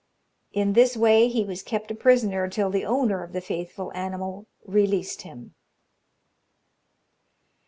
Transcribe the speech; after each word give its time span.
In 0.51 0.73
this 0.73 0.97
way 0.97 1.27
he 1.27 1.43
was 1.43 1.61
kept 1.61 1.91
a 1.91 1.93
prisoner 1.93 2.49
till 2.49 2.71
the 2.71 2.85
owner 2.85 3.23
of 3.23 3.33
the 3.33 3.39
faithful 3.39 3.91
animal 3.93 4.47
released 4.65 5.21
him. 5.21 5.53